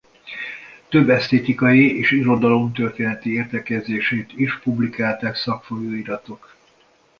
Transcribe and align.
Több 0.89 1.09
esztétikai 1.09 1.97
és 1.97 2.11
irodalomtörténeti 2.11 3.33
értekezését 3.33 4.31
is 4.35 4.59
publikálták 4.59 5.35
szakfolyóiratok. 5.35 6.55